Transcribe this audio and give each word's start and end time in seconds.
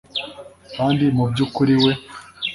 kandi 0.75 1.03
mubyukuri 1.15 1.73
we 1.83 1.91